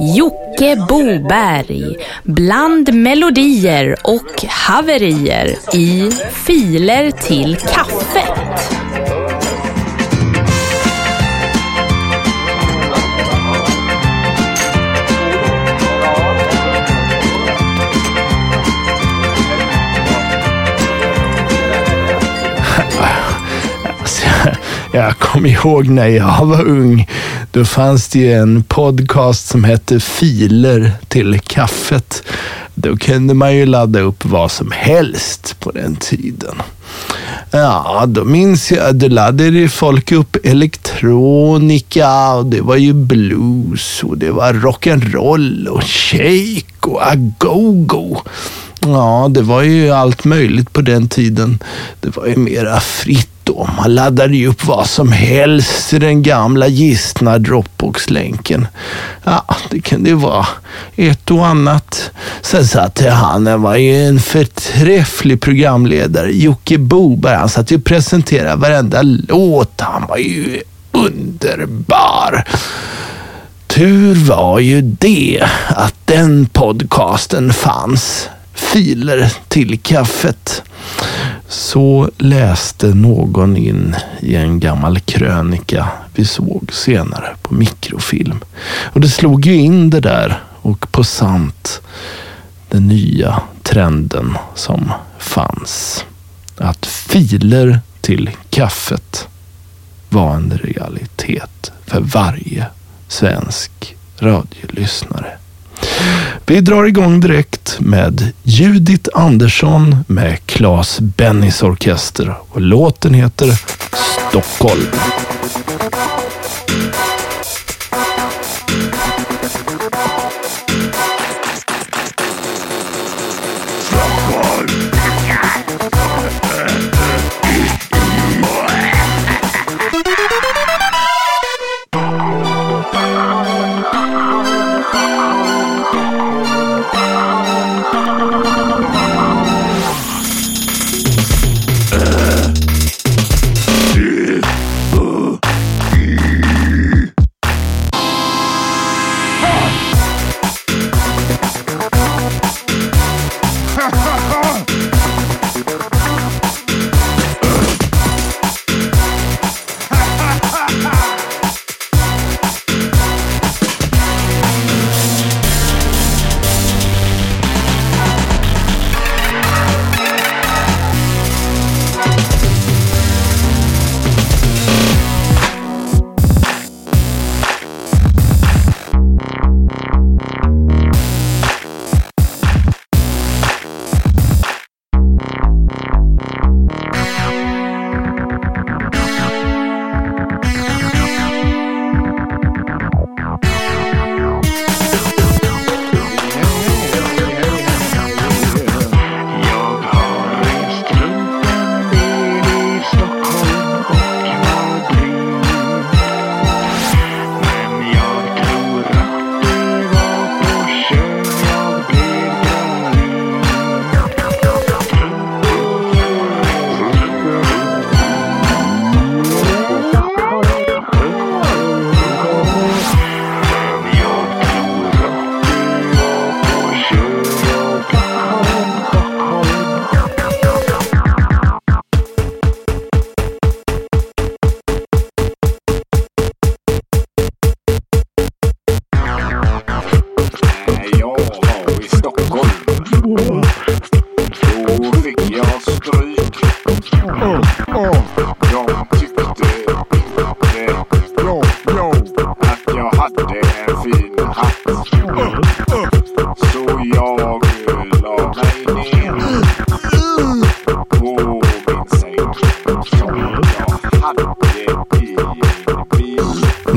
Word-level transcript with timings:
Jocke 0.00 0.76
Boberg 0.88 1.96
bland 2.22 2.94
melodier 2.94 3.96
och 4.04 4.44
haverier 4.48 5.58
i 5.74 6.10
Filer 6.32 7.10
till 7.10 7.56
kaffet. 7.56 8.77
Jag 24.98 25.18
kommer 25.18 25.48
ihåg 25.48 25.88
när 25.88 26.06
jag 26.06 26.46
var 26.46 26.64
ung. 26.64 27.08
Då 27.50 27.64
fanns 27.64 28.08
det 28.08 28.18
ju 28.18 28.32
en 28.32 28.62
podcast 28.62 29.46
som 29.46 29.64
hette 29.64 30.00
Filer 30.00 30.92
till 31.08 31.40
kaffet. 31.40 32.22
Då 32.74 32.96
kunde 32.96 33.34
man 33.34 33.56
ju 33.56 33.66
ladda 33.66 34.00
upp 34.00 34.24
vad 34.24 34.50
som 34.50 34.70
helst 34.70 35.56
på 35.60 35.70
den 35.70 35.96
tiden. 35.96 36.62
Ja, 37.50 38.04
då 38.08 38.24
minns 38.24 38.72
jag, 38.72 38.94
då 38.94 39.08
laddade 39.08 39.68
folk 39.68 40.12
upp 40.12 40.36
elektronika 40.44 42.32
och 42.32 42.46
det 42.46 42.60
var 42.60 42.76
ju 42.76 42.92
blues 42.92 44.02
och 44.02 44.18
det 44.18 44.30
var 44.30 44.52
rock'n'roll 44.52 45.66
och 45.66 45.84
shake 45.84 46.88
och 46.90 47.12
agogo. 47.12 48.22
Ja, 48.80 49.28
det 49.30 49.42
var 49.42 49.62
ju 49.62 49.90
allt 49.90 50.24
möjligt 50.24 50.72
på 50.72 50.80
den 50.80 51.08
tiden. 51.08 51.58
Det 52.00 52.16
var 52.16 52.26
ju 52.26 52.36
mera 52.36 52.80
fritt 52.80 53.28
då. 53.44 53.68
Man 53.76 53.94
laddade 53.94 54.36
ju 54.36 54.46
upp 54.46 54.64
vad 54.64 54.86
som 54.86 55.12
helst 55.12 55.92
i 55.92 55.98
den 55.98 56.22
gamla 56.22 56.66
gistna 56.66 57.38
Dropbox-länken. 57.38 58.66
Ja, 59.24 59.44
det 59.70 59.80
kunde 59.80 60.10
ju 60.10 60.16
vara 60.16 60.46
ett 60.96 61.30
och 61.30 61.46
annat. 61.46 62.10
Sen 62.42 62.66
satt 62.66 63.00
han, 63.00 63.46
han 63.46 63.62
var 63.62 63.76
ju 63.76 64.06
en 64.06 64.20
förträfflig 64.20 65.40
programledare, 65.40 66.32
Jocke 66.32 66.78
Boberg. 66.78 67.36
Han 67.36 67.48
satt 67.48 67.70
ju 67.70 67.76
och 67.76 67.84
presenterade 67.84 68.56
varenda 68.56 69.02
låt. 69.02 69.80
Han 69.80 70.06
var 70.08 70.16
ju 70.16 70.60
underbar. 70.92 72.44
Tur 73.66 74.14
var 74.14 74.58
ju 74.58 74.82
det 74.82 75.48
att 75.68 75.94
den 76.04 76.46
podcasten 76.46 77.52
fanns. 77.52 78.28
Filer 78.58 79.32
till 79.48 79.80
kaffet. 79.80 80.62
Så 81.48 82.10
läste 82.18 82.86
någon 82.86 83.56
in 83.56 83.96
i 84.20 84.34
en 84.34 84.60
gammal 84.60 85.00
krönika 85.00 85.88
vi 86.14 86.24
såg 86.24 86.72
senare 86.72 87.36
på 87.42 87.54
mikrofilm. 87.54 88.40
Och 88.92 89.00
det 89.00 89.08
slog 89.08 89.46
ju 89.46 89.54
in 89.54 89.90
det 89.90 90.00
där 90.00 90.42
och 90.62 90.92
på 90.92 91.04
sant 91.04 91.80
den 92.68 92.88
nya 92.88 93.42
trenden 93.62 94.38
som 94.54 94.92
fanns. 95.18 96.04
Att 96.56 96.86
filer 96.86 97.80
till 98.00 98.30
kaffet 98.50 99.28
var 100.08 100.34
en 100.34 100.58
realitet 100.64 101.72
för 101.86 102.00
varje 102.00 102.66
svensk 103.08 103.96
radiolyssnare. 104.18 105.38
Vi 106.46 106.60
drar 106.60 106.84
igång 106.84 107.20
direkt 107.20 107.76
med 107.80 108.32
Judith 108.42 109.08
Andersson 109.12 109.96
med 110.06 110.46
Claes 110.46 111.00
Bennys 111.00 111.62
orkester 111.62 112.34
och 112.48 112.60
låten 112.60 113.14
heter 113.14 113.60
Stockholm. 114.28 114.86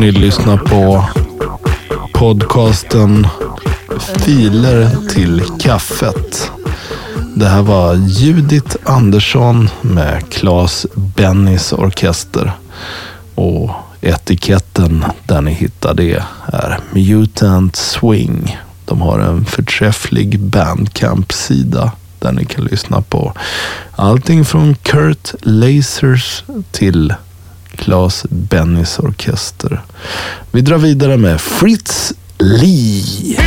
Ni 0.02 0.12
lyssnar 0.12 0.58
på 0.58 1.06
podcasten 2.14 3.28
Filer 4.00 5.10
till 5.14 5.44
kaffet. 5.60 6.52
Det 7.36 7.46
här 7.46 7.62
var 7.62 7.96
Judith 7.96 8.76
Andersson 8.84 9.70
med 9.82 10.30
Claes 10.30 10.86
Bennys 10.94 11.74
orkester. 11.74 12.52
Och 13.36 13.72
etiketten 14.02 15.06
där 15.26 15.42
ni 15.42 15.52
hittar 15.52 15.94
det 15.94 16.24
är 16.46 16.80
Mutant 16.92 17.76
Swing. 17.76 18.58
De 18.86 19.02
har 19.02 19.20
en 19.20 19.46
förträfflig 19.46 20.40
bandcamp-sida 20.40 21.92
där 22.20 22.32
ni 22.32 22.46
kan 22.46 22.66
lyssna 22.66 23.02
på 23.02 23.34
allting 23.96 24.46
från 24.46 24.76
Kurt 24.76 25.34
Lasers 25.42 26.44
till 26.72 27.14
Claes 27.82 28.26
Bennys 28.30 29.00
orkester. 29.00 29.82
Vi 30.52 30.62
drar 30.62 30.78
vidare 30.78 31.18
med 31.18 31.42
Fritz 31.42 32.14
Lee. 32.38 33.38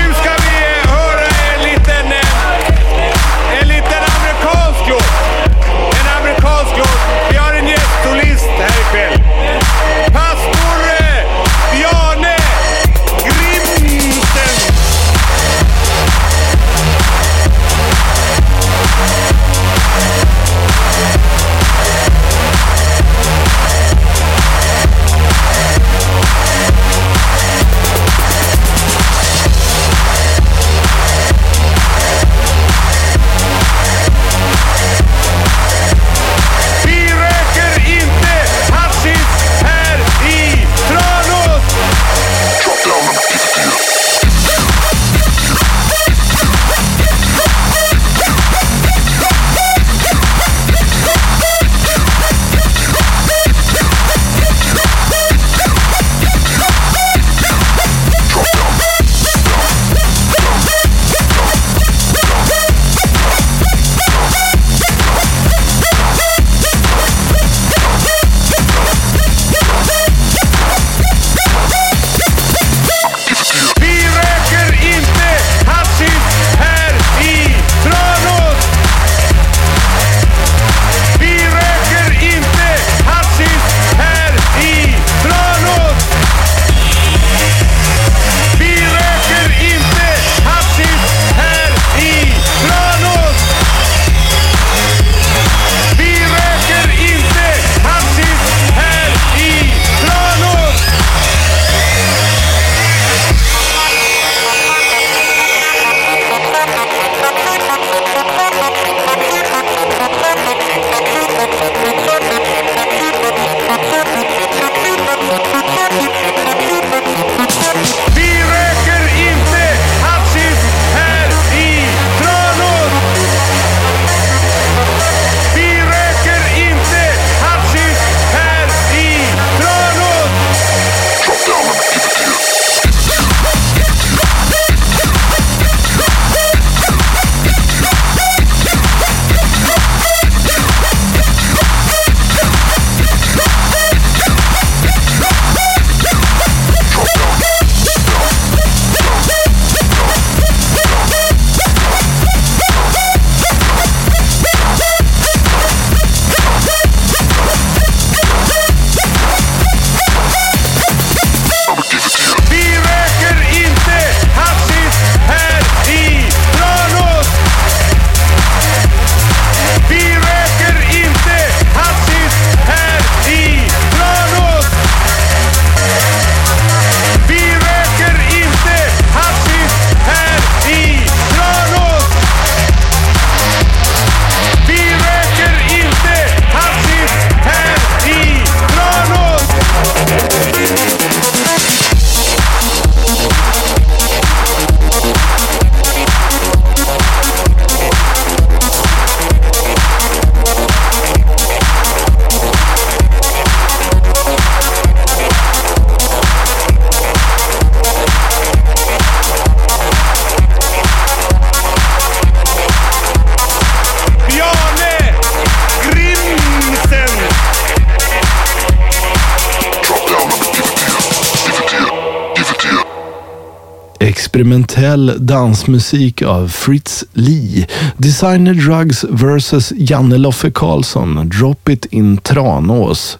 Experimentell 224.04 225.14
dansmusik 225.18 226.22
av 226.22 226.48
Fritz 226.48 227.04
Lee. 227.12 227.66
Designer 227.96 228.54
Drugs 228.54 229.04
vs 229.04 229.72
Janne 229.76 230.18
Loffe 230.18 230.50
Karlsson. 230.50 231.28
Drop 231.28 231.68
It 231.68 231.84
In 231.84 232.16
Tranås. 232.16 233.18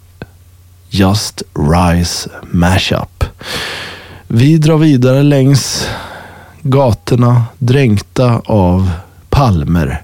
Just 0.90 1.42
Rise 1.54 2.30
Mashup. 2.42 3.24
Vi 4.26 4.56
drar 4.58 4.78
vidare 4.78 5.22
längs 5.22 5.88
gatorna 6.62 7.44
dränkta 7.58 8.42
av 8.44 8.90
palmer. 9.30 10.02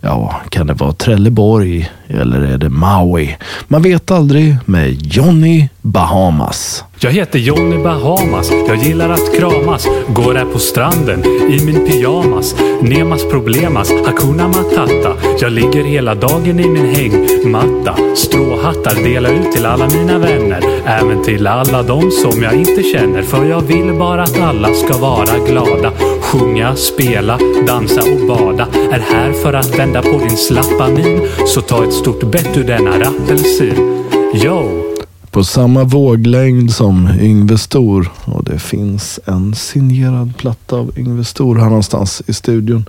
Ja, 0.00 0.40
kan 0.48 0.66
det 0.66 0.74
vara 0.74 0.92
Trelleborg 0.92 1.90
eller 2.08 2.40
är 2.40 2.58
det 2.58 2.68
Maui? 2.68 3.36
Man 3.68 3.82
vet 3.82 4.10
aldrig 4.10 4.56
med 4.64 5.02
Johnny 5.02 5.68
Bahamas. 5.82 6.84
Jag 7.00 7.10
heter 7.10 7.38
Johnny 7.38 7.78
Bahamas, 7.78 8.50
jag 8.68 8.76
gillar 8.76 9.10
att 9.10 9.38
kramas. 9.38 9.86
Går 10.08 10.34
här 10.34 10.44
på 10.44 10.58
stranden 10.58 11.24
i 11.24 11.64
min 11.64 11.86
pyjamas. 11.86 12.56
Nemas 12.82 13.24
problemas, 13.30 13.92
hakuna 14.06 14.48
matata. 14.48 15.12
Jag 15.40 15.52
ligger 15.52 15.84
hela 15.84 16.14
dagen 16.14 16.60
i 16.60 16.68
min 16.68 16.94
hängmatta. 16.94 17.96
Stråhattar 18.16 19.04
delar 19.04 19.30
ut 19.30 19.52
till 19.52 19.66
alla 19.66 19.88
mina 19.88 20.18
vänner. 20.18 20.60
Även 20.90 21.24
till 21.24 21.46
alla 21.46 21.82
de 21.82 22.10
som 22.10 22.42
jag 22.42 22.54
inte 22.54 22.82
känner 22.82 23.22
För 23.22 23.44
jag 23.44 23.60
vill 23.60 23.98
bara 23.98 24.22
att 24.22 24.40
alla 24.40 24.74
ska 24.74 24.98
vara 24.98 25.38
glada 25.48 25.92
Sjunga, 26.22 26.76
spela, 26.76 27.38
dansa 27.66 28.00
och 28.00 28.28
bada 28.28 28.66
Är 28.92 29.00
här 29.00 29.32
för 29.32 29.52
att 29.52 29.78
vända 29.78 30.02
på 30.02 30.18
din 30.18 30.36
slappa 30.36 30.88
min 30.88 31.28
Så 31.46 31.60
ta 31.60 31.84
ett 31.84 31.92
stort 31.92 32.30
bett 32.30 32.56
ur 32.56 32.64
denna 32.64 32.90
rappelsin 32.90 34.06
Yo! 34.34 34.86
på 35.30 35.44
samma 35.44 35.84
våglängd 35.84 36.72
som 36.72 37.08
Yngve 37.20 37.58
Stor. 37.58 38.10
Och 38.24 38.44
det 38.44 38.58
finns 38.58 39.20
en 39.24 39.54
signerad 39.54 40.36
platta 40.36 40.76
av 40.76 40.98
Yngve 40.98 41.24
Stor 41.24 41.56
här 41.56 41.64
någonstans 41.64 42.22
i 42.26 42.32
studion. 42.32 42.84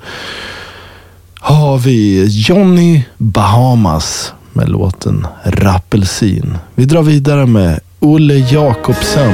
Har 1.40 1.78
vi 1.78 2.26
Johnny 2.26 3.04
Bahamas 3.18 4.34
med 4.54 4.70
låten 4.70 5.28
Rappelsin. 5.44 6.58
Vi 6.76 6.86
drar 6.86 7.04
vidare 7.04 7.46
med 7.46 7.80
Olle 8.04 8.34
Jakobsen. 8.34 9.34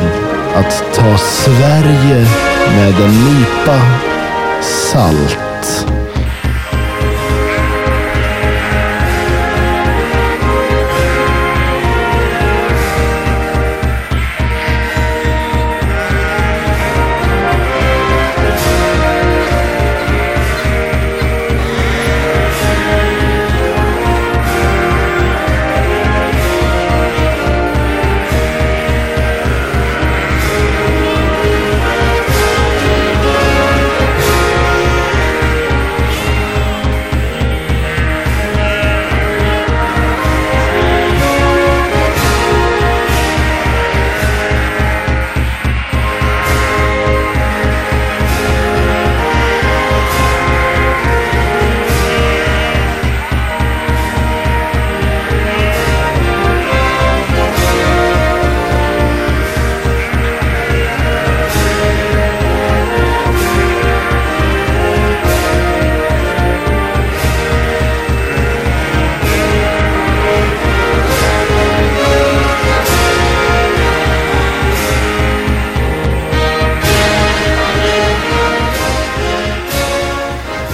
Att 0.56 0.84
ta 0.96 1.18
Sverige 1.18 2.28
med 2.76 2.94
en 3.02 3.26
nypa 3.26 3.82
salt. 4.62 5.97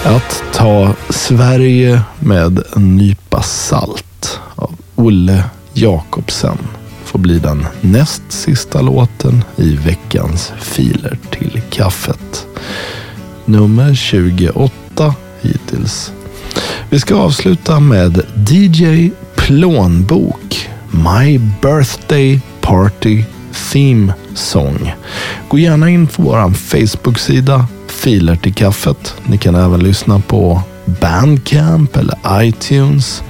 Att 0.06 0.44
ta 0.54 0.96
Sverige 1.10 2.02
med 2.20 2.64
en 2.76 2.98
nypa 2.98 3.42
salt 3.42 4.40
av 4.56 4.76
Olle 4.96 5.44
Jakobsen 5.74 6.58
får 7.04 7.20
bli 7.20 7.40
den 7.40 7.66
näst 7.82 8.22
sista 8.30 8.82
låten 8.82 9.44
i 9.56 9.76
veckans 9.76 10.54
filer 10.60 11.18
till 11.32 11.62
kaffet. 11.70 12.48
Nummer 13.46 13.96
28 13.96 15.16
hittills. 15.42 16.12
Vi 16.90 17.00
ska 17.00 17.16
avsluta 17.16 17.80
med 17.80 18.22
DJ 18.50 19.10
Plånbok, 19.36 20.70
My 20.92 21.38
Birthday 21.62 22.40
Party 22.62 23.24
Theme 23.72 24.14
Song. 24.34 24.94
Gå 25.48 25.60
gärna 25.60 25.90
in 25.90 26.08
på 26.08 26.24
vår 26.24 26.54
Facebook-sida 26.54 27.68
Filer 28.04 28.36
till 28.36 28.54
kaffet. 28.54 29.16
Ni 29.26 29.38
kan 29.38 29.56
även 29.56 29.80
lyssna 29.80 30.20
på 30.20 30.62
Bandcamp 30.86 31.98
eller 31.98 32.44
iTunes. 32.44 33.24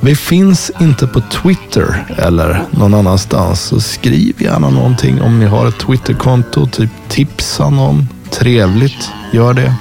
Vi 0.00 0.16
finns 0.16 0.70
inte 0.80 1.06
på 1.06 1.20
Twitter 1.20 2.04
eller 2.18 2.64
någon 2.70 2.94
annanstans, 2.94 3.60
så 3.60 3.80
skriv 3.80 4.42
gärna 4.42 4.70
någonting 4.70 5.22
om 5.22 5.40
ni 5.40 5.46
har 5.46 5.68
ett 5.68 5.78
Twitterkonto. 5.78 6.66
Typ 6.66 6.90
tipsa 7.08 7.70
någon. 7.70 8.08
Trevligt, 8.30 9.10
gör 9.32 9.54
det. 9.54 9.74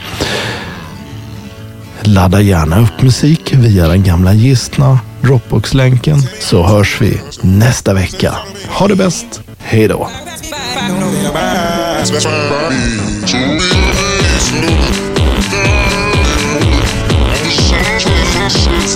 Ladda 2.01 2.41
gärna 2.41 2.81
upp 2.81 3.01
musik 3.01 3.53
via 3.53 3.87
den 3.87 4.03
gamla 4.03 4.33
gistna 4.33 4.99
Dropbox-länken 5.21 6.17
så 6.39 6.67
hörs 6.67 7.01
vi 7.01 7.21
nästa 7.41 7.93
vecka. 7.93 8.35
Ha 8.67 8.87
det 8.87 8.95
bäst. 8.95 9.41
Hej 9.57 9.87
då. 9.87 10.09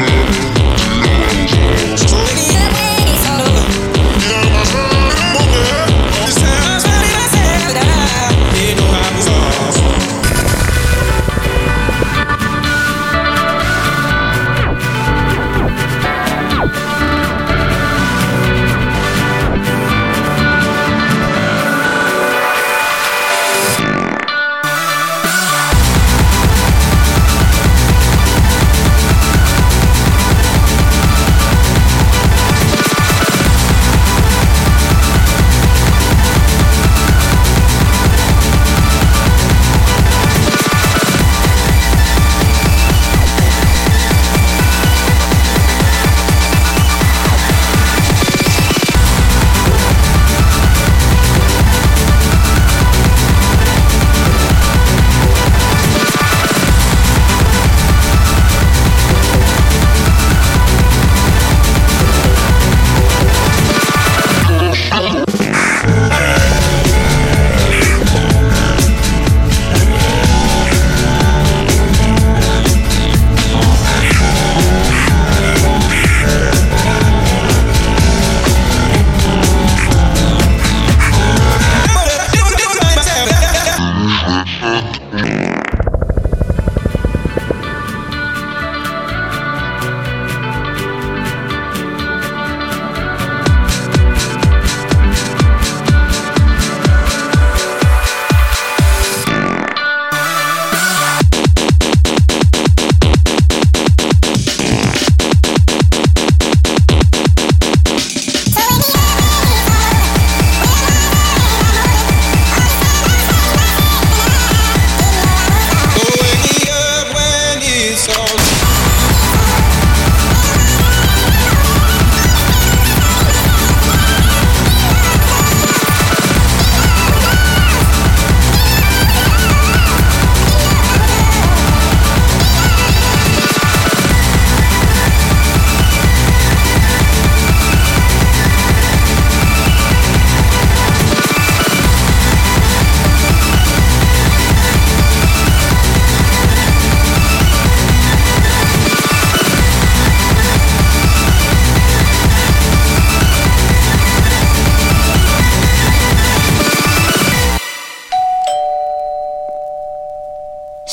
Listen. 0.01 0.50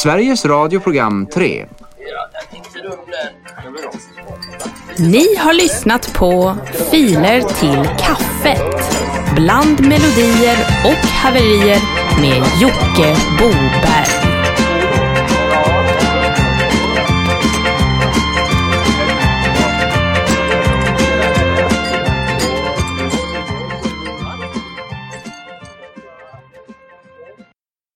Sveriges 0.02 0.44
radioprogram 0.44 1.26
3. 1.26 1.66
Ni 4.98 5.36
har 5.36 5.52
lyssnat 5.52 6.14
på 6.14 6.56
Filer 6.90 7.40
till 7.40 7.88
kaffet. 7.98 8.92
Bland 9.34 9.80
melodier 9.80 10.58
och 10.84 11.08
haverier 11.08 11.80
med 12.20 12.42
Jocke 12.60 13.16
Boberg. 13.38 14.27